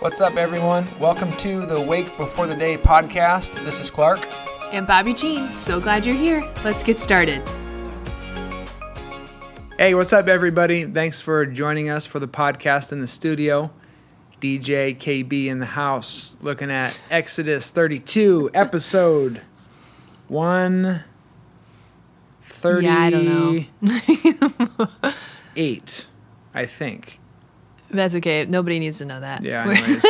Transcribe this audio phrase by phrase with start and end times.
[0.00, 0.88] What's up, everyone?
[0.98, 3.62] Welcome to the Wake Before the Day podcast.
[3.66, 4.26] This is Clark.
[4.72, 6.40] And Bobbie Jean, so glad you're here.
[6.64, 7.46] Let's get started.
[9.76, 10.86] Hey, what's up, everybody?
[10.86, 13.70] Thanks for joining us for the podcast in the studio.
[14.40, 19.42] DJ KB in the house, looking at Exodus 32, episode
[20.28, 23.64] 138, Yeah, I don't know.
[26.54, 27.20] I think.
[27.90, 28.46] That's okay.
[28.46, 29.42] Nobody needs to know that.
[29.44, 30.04] Yeah, We're- anyways.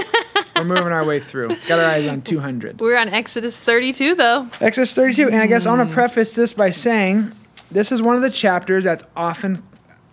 [0.56, 1.56] We're moving our way through.
[1.66, 2.80] Got our eyes on 200.
[2.80, 4.48] We're on Exodus 32, though.
[4.60, 5.28] Exodus 32.
[5.28, 7.32] And I guess I want to preface this by saying
[7.70, 9.62] this is one of the chapters that's often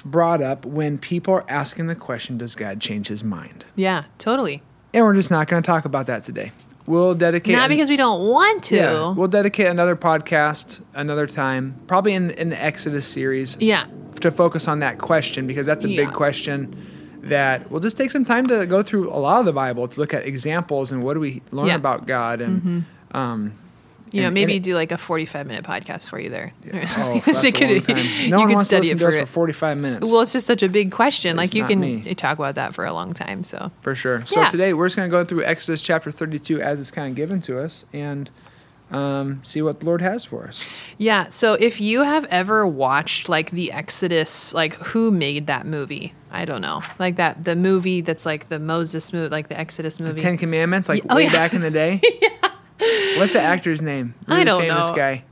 [0.05, 3.65] brought up when people are asking the question Does God change his mind?
[3.75, 4.61] Yeah, totally.
[4.93, 6.53] And we're just not going to talk about that today.
[6.85, 7.53] We'll dedicate.
[7.53, 8.75] Not because we don't want to.
[8.77, 13.85] Yeah, we'll dedicate another podcast another time, probably in, in the Exodus series, Yeah.
[14.21, 16.05] to focus on that question because that's a Yeah.
[16.05, 16.73] big question
[17.29, 19.99] that we'll just take some time to go through a lot of the Bible to
[19.99, 21.75] look at examples and what do we learn Yeah.
[21.75, 23.53] about God and um,
[24.11, 26.53] You know, And- maybe and it- do like a 45 minute podcast for you there.
[26.97, 28.05] Oh, that's it a long could- time.
[28.21, 30.07] you No one could study it for us for 45 minutes.
[30.07, 31.31] Well, it's just such a big question.
[31.31, 32.15] It's like you can me.
[32.15, 33.43] talk about that for a long time.
[33.43, 34.25] So for sure.
[34.25, 34.49] So Yeah.
[34.49, 37.41] today we're just going to go through Exodus chapter 32 as it's kind of given
[37.43, 38.31] to us and
[38.91, 40.63] um, see what the Lord has for us.
[40.97, 41.27] yeah.
[41.29, 46.13] So if you have ever watched like the Exodus, like who made that movie?
[46.31, 46.81] I don't know.
[46.99, 50.13] Like that the movie that's like the Moses movie, like the Exodus movie.
[50.13, 51.31] the Ten Commandments, like oh, way yeah.
[51.31, 52.01] back in the day.
[52.21, 53.17] yeah.
[53.17, 54.13] What's the actor's name?
[54.27, 54.95] I don't famous know.
[54.95, 55.23] guy.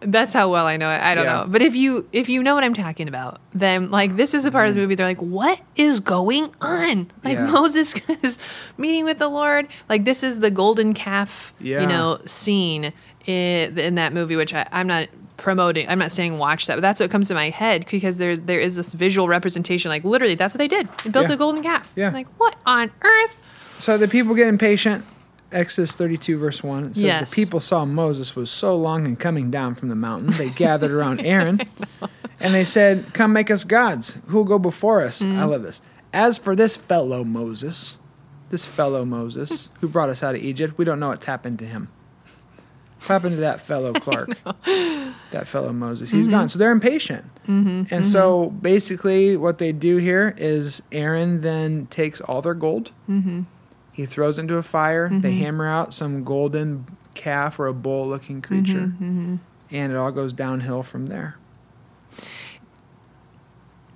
[0.00, 1.00] That's how well I know it.
[1.02, 1.40] I don't Yeah.
[1.42, 1.46] know.
[1.48, 4.50] But if you if you know what I'm talking about, then like this is a
[4.50, 7.10] part of the movie they're like, what is going on?
[7.22, 7.46] Like Mm-hmm.
[7.46, 7.50] Yeah.
[7.50, 8.38] Moses is
[8.78, 9.68] meeting with the Lord.
[9.88, 11.82] Like this is the golden calf, Yeah.
[11.82, 12.92] you know, scene
[13.26, 15.88] in, in that movie, which I, I'm not promoting.
[15.88, 18.60] I'm not saying watch that, but that's what comes to my head because there there
[18.60, 19.90] is this visual representation.
[19.90, 20.88] Like literally, that's what they did.
[21.04, 21.34] They built Yeah.
[21.34, 21.92] a golden calf.
[21.94, 22.10] Yeah.
[22.10, 23.38] Like what on earth?
[23.78, 25.04] So the people get impatient.
[25.52, 26.84] Exodus 32, verse 1.
[26.84, 27.30] It says, Yes.
[27.30, 30.28] The people saw Moses was so long in coming down from the mountain.
[30.36, 31.60] They gathered around Aaron
[32.38, 34.16] and they said, Come make us gods.
[34.28, 35.22] Who will go before us?
[35.22, 35.38] Mm-hmm.
[35.38, 35.82] I love this.
[36.12, 37.98] As for this fellow Moses,
[38.50, 41.66] this fellow Moses who brought us out of Egypt, we don't know what's happened to
[41.66, 41.88] him.
[43.00, 44.36] What happened to that fellow Clark?
[45.30, 46.10] that fellow Moses.
[46.10, 46.30] He's Mm-hmm.
[46.32, 46.48] gone.
[46.50, 47.24] So they're impatient.
[47.46, 52.92] And so basically, what they do here is Aaron then takes all their gold.
[54.00, 54.06] Mm-hmm.
[54.06, 55.08] He throws into a fire.
[55.12, 58.86] They hammer out some golden calf or a bull looking creature.
[58.86, 59.36] Mm-hmm.
[59.70, 61.36] And it all goes downhill from there.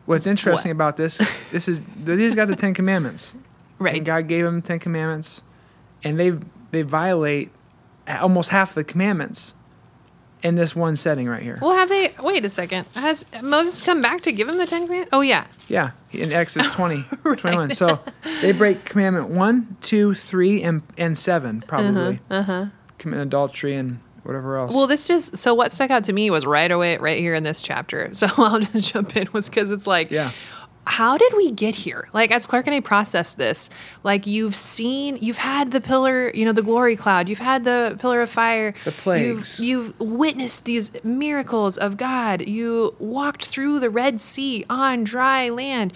[0.06, 0.76] What's interesting What?
[0.76, 1.18] about this,
[1.50, 3.34] this is he's got the Ten Commandments.
[3.78, 3.96] Right.
[3.96, 5.42] And God gave him the Ten Commandments,
[6.02, 6.32] and they
[6.70, 7.50] they violate
[8.06, 9.54] almost half the commandments
[10.44, 11.58] in this one setting right here.
[11.60, 12.12] Well, have they?
[12.22, 12.86] Wait a second.
[12.94, 15.10] Has Moses come back to give him the Ten Commandments?
[15.12, 15.46] Oh yeah.
[15.68, 17.70] Yeah, in Exodus 20, 21.
[17.72, 17.98] So
[18.42, 22.20] they break commandment 1, 2, 3, and, and 7, probably.
[22.30, 22.66] Uh-huh.
[22.98, 24.72] Commit adultery and whatever else.
[24.74, 27.42] Well, this just so what stuck out to me was right away, right here in
[27.42, 28.10] this chapter.
[28.14, 30.30] So I'll just jump in was because it's like, yeah.
[30.86, 32.08] How did we get here?
[32.12, 33.70] Like as Clark and I processed this,
[34.02, 37.96] like you've seen, you've had the pillar, you know, the glory cloud, you've had the
[38.00, 39.58] pillar of fire, The plagues.
[39.60, 42.46] you've, you've witnessed these miracles of God.
[42.46, 45.92] You walked through the Red Sea on dry land,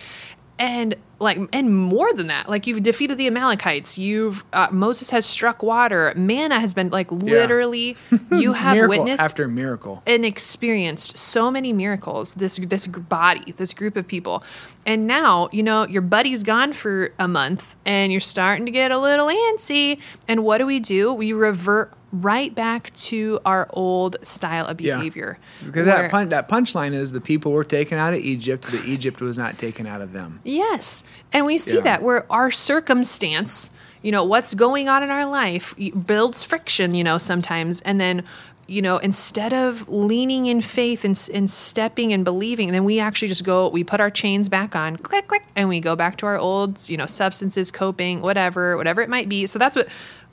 [0.59, 3.99] and like and more than that like you've defeated the amalekites.
[3.99, 6.13] You've uh, moses has struck water.
[6.17, 7.97] Manna has been like literally
[8.31, 10.03] you have witnessed after miracle.
[10.07, 14.45] and experienced so many miracles this this body this group of people.
[14.87, 18.91] And now you know your buddy's gone for a month and you're starting to get
[18.91, 20.01] a little antsy.
[20.29, 21.13] And what do we do?
[21.13, 24.97] We revert right back to our old style of Yeah.
[24.97, 28.67] behavior Because where- that, pun- that punchline is the people were taken out of Egypt,
[28.71, 30.41] but Egypt was not taken out of them.
[30.45, 31.05] Yes.
[31.33, 31.83] And we see Yeah.
[31.83, 33.71] that where our circumstance,
[34.03, 35.75] you know, what's going on in our life
[36.07, 37.81] builds friction, you know, sometimes.
[37.83, 38.23] And then,
[38.67, 43.29] you know, instead of leaning in faith and, and stepping and believing, then we actually
[43.29, 46.27] just go, we put our chains back on, click, click, and we go back to
[46.27, 49.47] our old, you know, substances, coping, whatever, whatever it might be.
[49.47, 49.89] So that's what.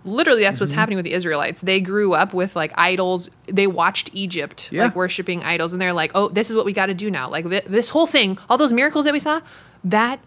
[0.05, 0.63] Literally, that's Mm-hmm.
[0.63, 1.61] what's happening with the Israelites.
[1.61, 3.29] They grew up with like idols.
[3.47, 4.83] They watched Egypt, Yeah.
[4.85, 7.29] like worshiping idols, and they're like, "Oh, this is what we got to do now."
[7.29, 9.41] Like thi- this whole thing, all those miracles that we saw,
[9.83, 10.19] that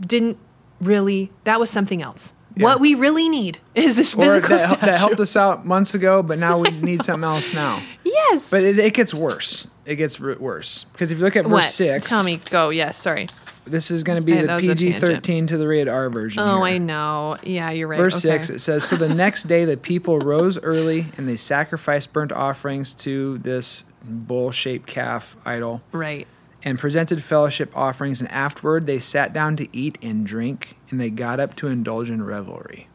[0.00, 0.38] didn't
[0.80, 2.64] really that was something else Yeah.
[2.64, 6.22] what we really need is this Or physical that, that helped us out months ago,
[6.22, 7.82] but now we need something else now.
[8.04, 9.68] yes But it, it gets worse.
[9.86, 10.86] It gets worse.
[10.92, 13.28] Because if you look at verse what 6, tell me go yes sorry
[13.66, 15.14] this is going to be Yeah, the that was a PG tangent.
[15.24, 16.42] 13 to the rated R version.
[16.42, 16.74] oh here.
[16.74, 18.36] i know yeah you're right Verse okay.
[18.38, 22.32] 6, it says So the next day the people rose early and they sacrificed burnt
[22.32, 25.82] offerings to this bull shaped calf idol.
[25.92, 26.26] right
[26.66, 31.10] and presented fellowship offerings, and afterward they sat down to eat and drink, and they
[31.10, 32.88] got up to indulge in revelry.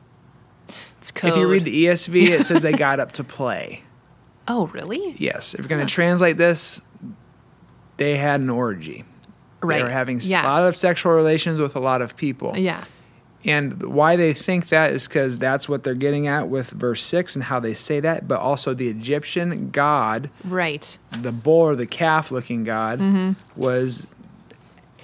[0.98, 1.33] It's code.
[1.33, 3.83] If you read the ESV, it says they got up to play.
[4.48, 5.16] oh, really?
[5.19, 5.54] Yes.
[5.54, 6.81] If you're going to translate this,
[7.98, 9.06] they had an orgy.
[9.61, 9.77] Right.
[9.79, 10.44] They were having Yeah.
[10.44, 12.53] a lot of sexual relations with a lot of people.
[12.57, 12.83] Yeah.
[13.45, 17.35] And why they think that is because that's what they're getting at with verse 6
[17.35, 18.27] and how they say that.
[18.27, 20.97] But also, the Egyptian god, Right.
[21.21, 23.31] the bull or the calf looking god, Mm-hmm.
[23.56, 24.07] was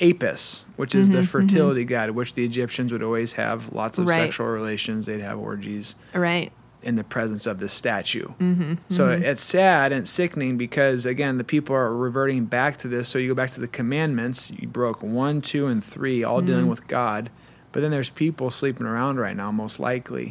[0.02, 4.16] Apis, which is the fertility god, which the Egyptians would always have lots of Right.
[4.18, 5.06] sexual relations.
[5.06, 6.52] They'd have orgies Right.
[6.86, 8.28] In the presence of this statue.
[8.40, 9.24] Mm-hmm, so mm-hmm.
[9.24, 13.10] it's sad and it's sickening because again, the people are reverting back to this.
[13.10, 14.52] So you go back to the commandments.
[14.52, 16.70] You broke one, two, and three, all dealing mm-hmm.
[16.70, 17.32] with God.
[17.72, 20.28] But then there's people sleeping around right now, most likely,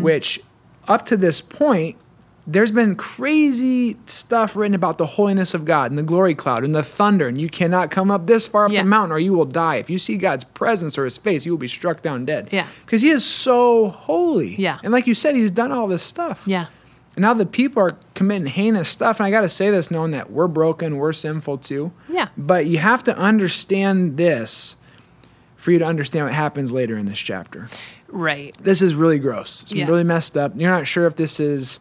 [0.00, 0.40] which
[0.88, 1.98] up to this point.
[2.46, 6.74] There's been crazy stuff written about the holiness of God and the glory cloud and
[6.74, 8.82] the thunder, and you cannot come up this far up Yeah.
[8.82, 9.76] the mountain or you will die.
[9.76, 12.48] If you see God's presence or his face, you will be struck down dead.
[12.50, 12.66] Yeah.
[12.84, 14.56] Because he is so holy.
[14.56, 14.78] Yeah.
[14.82, 16.42] And like you said, he's done all this stuff.
[16.46, 16.66] Yeah.
[17.14, 19.20] And now the people are committing heinous stuff.
[19.20, 21.92] And I got to say this knowing that we're broken, we're sinful too.
[22.08, 22.28] Yeah.
[22.36, 24.76] But you have to understand this
[25.56, 27.68] for you to understand what happens later in this chapter.
[28.08, 28.56] Right.
[28.60, 29.62] This is really gross.
[29.62, 29.86] It's Yeah.
[29.86, 30.52] really messed up.
[30.56, 31.80] You're not sure if this is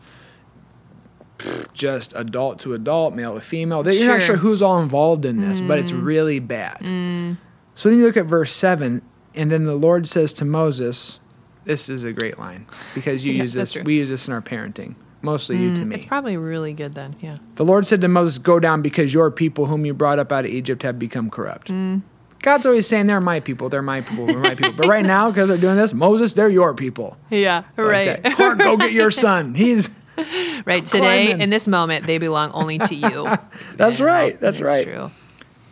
[1.74, 3.88] just adult to adult, male to female.
[3.88, 4.28] You're not Sure.
[4.28, 6.04] sure who's all involved in this, but it's mm.
[6.04, 6.80] really bad.
[6.80, 7.38] Mm.
[7.76, 9.02] So then you look at verse 7,
[9.36, 11.20] and then the Lord says to Moses,
[11.66, 13.78] This is a great line because you Yeah, use this.
[13.78, 15.96] We use this in our parenting, mostly you to mm, me.
[15.96, 17.16] It's probably really good then.
[17.20, 17.38] Yeah.
[17.56, 20.46] The Lord said to Moses, Go down because your people, whom you brought up out
[20.46, 21.68] of Egypt, have become corrupt.
[21.70, 22.02] Mm.
[22.42, 24.74] God's always saying, They're my people, they're my people, they're my people.
[24.74, 27.18] But right now, because they're doing this, Moses, they're your people.
[27.30, 27.64] Yeah.
[27.76, 28.22] Right.
[28.24, 28.36] that.
[28.36, 29.56] Clark, go get your son.
[29.56, 29.90] He's.
[30.66, 30.86] right.
[30.86, 31.42] Today, climbing.
[31.42, 33.24] in this moment, they belong only to you.
[33.76, 34.40] That's Yeah, right.
[34.40, 34.88] That's right.
[34.88, 35.12] True.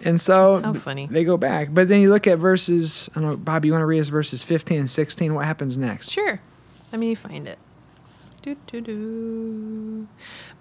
[0.01, 1.07] And so How funny.
[1.09, 1.69] they go back.
[1.73, 4.09] But then you look at verses, I don't know, Bob, you want to read us
[4.09, 5.33] verses 15 and 16?
[5.33, 6.11] What happens next?
[6.11, 6.39] Sure.
[6.91, 7.57] Let me find it.
[8.43, 10.07] Doo, doo, doo.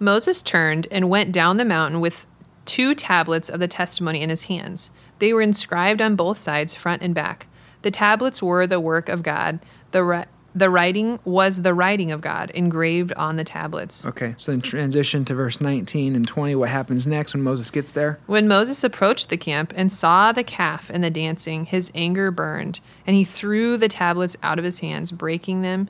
[0.00, 2.26] Moses turned and went down the mountain with
[2.64, 4.90] two tablets of the testimony in his hands.
[5.18, 7.46] They were inscribed on both sides, front and back.
[7.82, 9.60] The tablets were the work of God.
[9.92, 10.24] The ri-
[10.56, 14.04] the writing was the writing of God engraved on the tablets.
[14.06, 16.54] Okay, so then transition to verse 19 and 20.
[16.54, 18.18] What happens next when Moses gets there?
[18.26, 22.80] When Moses approached the camp and saw the calf and the dancing, his anger burned,
[23.06, 25.88] and he threw the tablets out of his hands, breaking them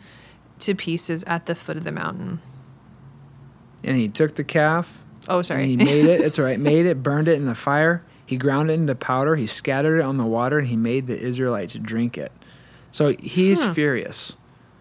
[0.59, 2.41] to pieces at the foot of the mountain.
[3.85, 4.99] And he took the calf,
[5.29, 5.67] Oh, and sorry.
[5.69, 6.21] he made it.
[6.23, 6.59] It's all right.
[6.59, 8.03] Made it, burned it in the fire.
[8.25, 9.37] He ground it into powder.
[9.37, 12.33] He scattered it on the water, and he made the Israelites drink it.
[12.91, 14.37] So he's furious.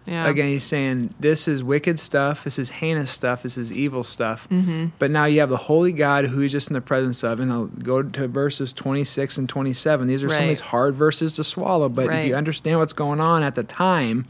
[0.06, 0.28] Yeah.
[0.28, 2.44] Again, he's saying this is wicked stuff.
[2.44, 3.42] This is heinous stuff.
[3.42, 4.48] This is evil stuff.
[4.48, 4.86] Mm-hmm.
[4.98, 7.40] But now you have the holy God who he's just in the presence of.
[7.40, 10.06] And I'll go to verses 26 and 27.
[10.06, 11.88] These are some of these hard verses to swallow.
[11.88, 14.26] But if you understand what's going on at the time,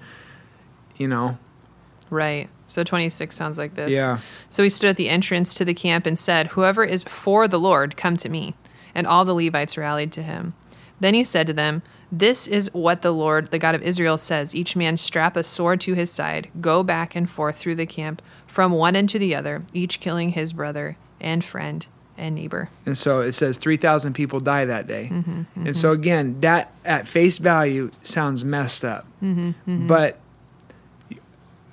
[0.97, 1.37] you know,
[2.11, 2.49] Right.
[2.69, 3.93] So 26 sounds like this.
[3.93, 4.19] Yeah.
[4.51, 7.61] So he stood at the entrance to the camp and said, Whoever is for the
[7.61, 8.55] Lord, come to me.
[8.95, 10.55] And all the Levites rallied to him.
[11.01, 11.83] Then he said to them,
[12.13, 15.81] This is what the Lord, the God of Israel, says Each man strap a sword
[15.83, 19.35] to his side, go back and forth through the camp, from one end to the
[19.35, 21.87] other, each killing his brother and friend
[22.17, 22.71] and neighbor.
[22.87, 25.11] And so it says 3,000 people die that day.
[25.13, 29.07] Mm-hmm, And so, again, that at face value sounds messed up.
[29.23, 30.19] Mm-hmm, But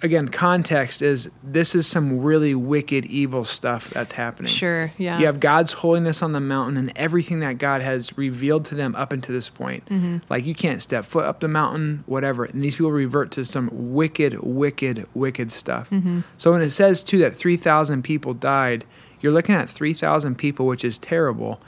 [0.04, 4.52] again, context is this is some really wicked, evil stuff that's happening.
[4.52, 4.92] Sure.
[4.98, 5.18] Yeah.
[5.18, 8.96] You have God's holiness on the mountain and everything that God has revealed to them
[8.96, 9.86] up until this point.
[9.86, 10.18] Mm-hmm.
[10.30, 12.44] Like you can't step foot up the mountain, whatever.
[12.44, 15.90] And these people revert to some wicked, wicked, wicked stuff.
[15.90, 16.22] Mm-hmm.
[16.38, 18.86] So when it says too that 3,000 people died,
[19.22, 21.62] you're looking at 3,000 people, which is terrible,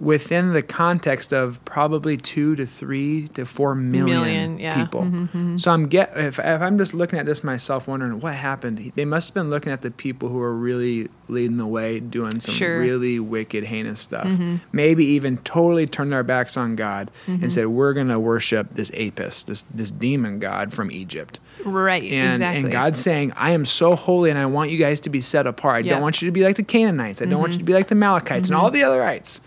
[0.00, 4.86] within the context of probably two to three to four million, Million, yeah.
[4.86, 5.58] Mm-hmm, people.
[5.58, 8.92] So I'm get if, if I'm just looking at this myself, wondering what happened.
[8.94, 12.38] They must have been looking at the people who are really leading the way, doing
[12.40, 12.68] some Sure.
[12.76, 12.80] Mm-hmm.
[12.82, 14.28] really wicked, heinous stuff.
[14.72, 18.90] Maybe even totally turned their backs on God and said, "We're going to worship this
[18.94, 22.04] Apis, this this demon god from Egypt." right.
[22.04, 22.62] And exactly.
[22.62, 25.46] and God's saying, "I am so holy, and I want you guys to be set
[25.46, 25.74] apart.
[25.74, 25.82] I Yeah.
[25.84, 25.90] Mm-hmm.
[25.96, 27.20] don't want you to be like the Canaanites.
[27.20, 29.40] I don't want you to be like the Amalekites and all the otherites.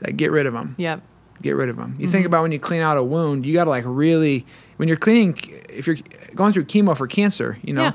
[0.00, 1.02] Like, get rid of them." Yep.
[1.42, 1.94] get rid of them.
[1.98, 2.12] You Mm-hmm.
[2.12, 4.44] think about when you clean out a wound, you got to like really
[4.76, 5.38] when you're cleaning
[5.70, 5.96] if you're
[6.34, 7.92] going through chemo for cancer, you know, Yeah.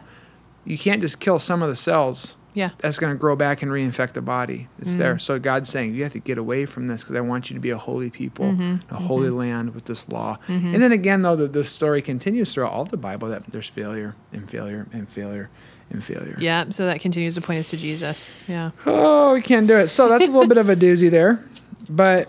[0.66, 2.38] you can't just kill some of the cells.
[2.56, 2.70] Yeah.
[2.80, 4.68] That's going to grow back and reinfect the body.
[4.80, 5.00] It's Mm-hmm.
[5.00, 5.20] there.
[5.20, 7.60] So God's saying you have to get away from this because I want you to
[7.60, 8.96] be a holy people, Mm-hmm.
[8.96, 10.38] a holy land with this law.
[10.48, 14.16] And then again, though, the, the story continues throughout all the Bible that there's failure
[14.32, 15.50] and failure and failure
[15.92, 16.38] and failure.
[16.40, 16.70] Yeah.
[16.70, 18.32] So that continues to point us to Jesus.
[18.48, 18.72] Yeah.
[18.88, 19.90] Oh, we can't do it.
[19.90, 21.44] So that's a little bit of a doozy there.
[21.90, 22.28] But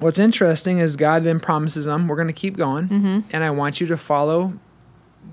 [0.00, 3.20] what's interesting is God then promises them, "We're going to keep going, Mm-hmm.
[3.32, 4.54] and I want you to follow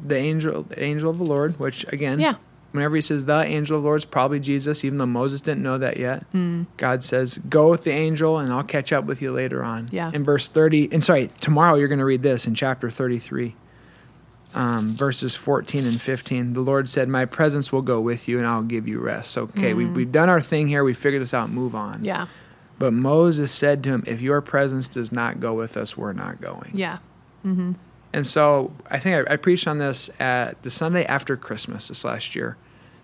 [0.03, 2.35] the angel, the angel of the Lord." Which again, Yeah.
[2.71, 5.63] whenever he says the angel of the Lord, it's probably Jesus, even though Moses didn't
[5.63, 6.25] know that yet.
[6.33, 6.67] Mm.
[6.77, 10.11] God says, "Go with the angel, and I'll catch up with you later on." Yeah.
[10.13, 13.55] In verse thirty, and sorry, tomorrow you're going to read this in chapter thirty-three.
[14.53, 18.45] Um, verses 14 and 15 the lord said my presence will go with you and
[18.45, 21.33] i'll give you rest so okay we, we've done our thing here we figured this
[21.33, 22.27] out move on Yeah.
[22.81, 26.41] But Moses said to him, If your presence does not go with us, we're not
[26.41, 26.71] going.
[26.73, 26.97] Yeah.
[27.45, 27.73] Mm-hmm.
[28.11, 32.03] And so I think I, I preached on this at the Sunday after Christmas this
[32.03, 32.57] last year,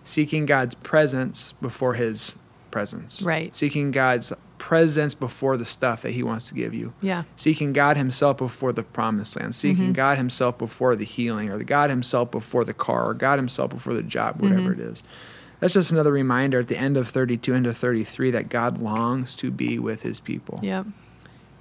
[0.04, 2.36] seeking God's presence before his
[2.72, 3.22] presence.
[3.22, 3.56] Right.
[3.56, 6.94] Seeking God's presence before the stuff that he wants to give you.
[7.00, 7.26] Yeah.
[7.36, 9.54] Seeking God himself before the promised land.
[9.54, 9.94] Seeking mm-hmm.
[9.94, 13.70] God himself before the healing, or the God himself before the car, or God himself
[13.70, 14.50] before the job, mm-hmm.
[14.50, 15.04] whatever it is.
[15.60, 19.50] That's just another reminder at the end of 32 into 33 that God longs to
[19.52, 20.86] be with his people Yep.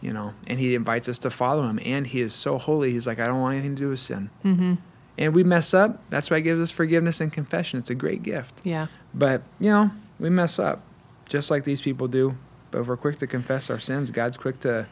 [0.03, 1.81] you know, and he invites us to follow him.
[1.85, 2.93] And he is so holy.
[2.93, 4.31] He's like, I don't want anything to do with sin.
[4.45, 4.75] Mm-hmm.
[5.19, 6.03] And we mess up.
[6.11, 7.79] That's why he gives us forgiveness and confession.
[7.79, 8.61] It's a great gift.
[8.65, 8.89] Yeah.
[9.15, 10.83] But, you know, we mess up
[11.27, 12.37] just like these people do.
[12.71, 14.87] But if we're quick to confess our sins, God's quick to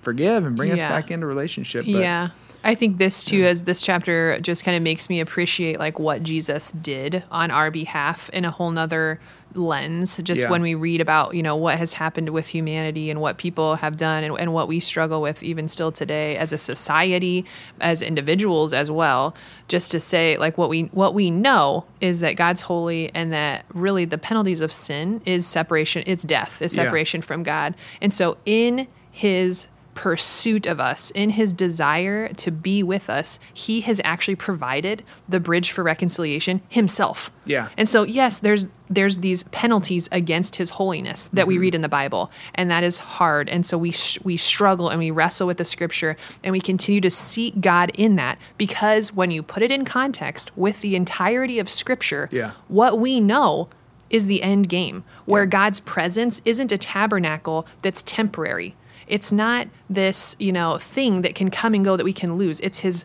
[0.00, 1.84] forgive and bring us back into relationship.
[1.84, 2.30] But yeah.
[2.64, 6.22] I think this too, as this chapter just kind of makes me appreciate like what
[6.22, 9.18] Jesus did on our behalf in a whole nother
[9.54, 10.18] lens.
[10.22, 10.50] Just Yeah.
[10.50, 13.96] when we read about, you know, what has happened with humanity and what people have
[13.96, 17.44] done and, and what we struggle with even still today as a society,
[17.80, 19.34] as individuals as well.
[19.68, 23.64] Just to say like what we what we know is that God's holy and that
[23.74, 26.84] really the penalties of sin is separation, it's death, is Yeah.
[26.84, 27.74] separation from God.
[28.00, 33.82] And so in his pursuit of us, in his desire to be with us, he
[33.82, 37.30] has actually provided the bridge for reconciliation himself.
[37.44, 37.68] Yeah.
[37.76, 41.62] And so yes, there's there's these penalties against his holiness that we mm-hmm.
[41.62, 43.48] read in the Bible, and that is hard.
[43.48, 47.00] And so we sh- we struggle and we wrestle with the scripture and we continue
[47.00, 51.58] to seek God in that because when you put it in context with the entirety
[51.58, 52.52] of scripture, Yeah.
[52.68, 53.68] what we know
[54.12, 58.76] is the end game where God's presence isn't a tabernacle that's temporary.
[59.06, 62.60] It's not this, you know, thing that can come and go that we can lose.
[62.60, 63.04] It's his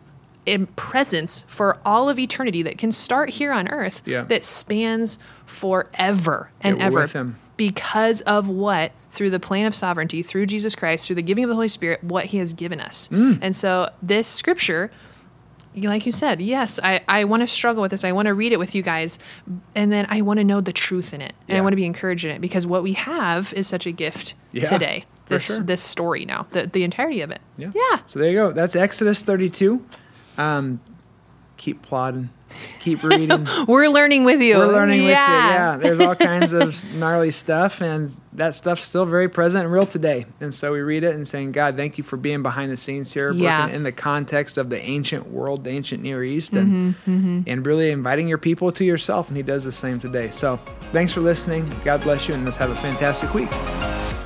[0.76, 4.22] presence for all of eternity that can start here on earth Yeah.
[4.24, 10.46] that spans forever and Yeah, ever because of what through the plan of sovereignty through
[10.46, 13.08] Jesus Christ through the giving of the Holy Spirit what he has given us.
[13.12, 13.38] Mm.
[13.42, 14.90] And so this scripture
[15.74, 18.02] like you said, yes, I, I want to struggle with this.
[18.02, 19.18] I want to read it with you guys.
[19.76, 21.34] And then I want to know the truth in it.
[21.46, 23.92] And I want to be encouraged in it because what we have is such a
[23.92, 25.02] gift Yeah, today.
[25.28, 25.60] This sure.
[25.60, 27.40] this story now, the, the entirety of it.
[27.56, 27.70] Yeah.
[27.74, 28.00] Yeah.
[28.06, 28.52] So there you go.
[28.52, 29.84] That's Exodus 32.
[30.36, 30.80] Um,
[31.56, 32.30] keep plodding.
[32.80, 33.46] Keep reading.
[33.66, 34.56] We're learning with you.
[34.56, 35.12] We're learning with you.
[35.12, 35.48] Yeah.
[35.48, 39.84] Yeah, there's all kinds of gnarly stuff, and that stuff's still very present and real
[39.84, 40.24] today.
[40.40, 43.12] And so we read it and saying, God, thank you for being behind the scenes
[43.12, 43.62] here, Yeah.
[43.64, 47.90] working in the context of the ancient world, the ancient Near East, and and really
[47.90, 49.28] inviting your people to yourself.
[49.28, 50.30] And He does the same today.
[50.30, 50.58] So
[50.92, 51.70] thanks for listening.
[51.84, 53.50] God bless you, and let's have a fantastic week.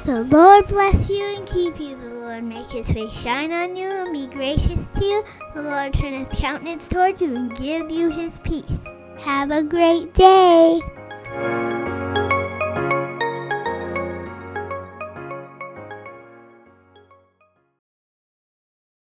[0.04, 1.96] The Lord bless you and keep you.
[1.96, 5.24] The Lord make his face shine on you and be gracious to you.
[5.54, 8.84] The Lord turn his countenance toward you and give you his peace.
[9.20, 10.80] Have a great day.